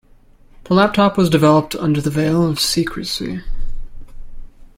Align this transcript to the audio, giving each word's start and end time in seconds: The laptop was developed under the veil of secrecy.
The 0.63 0.73
laptop 0.73 1.15
was 1.15 1.29
developed 1.29 1.75
under 1.75 2.01
the 2.01 2.09
veil 2.09 2.49
of 2.49 2.59
secrecy. 2.59 3.43